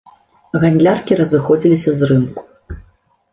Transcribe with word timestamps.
Гандляркі 0.61 1.13
разыходзіліся 1.19 1.91
з 2.01 2.11
рынку. 2.13 2.41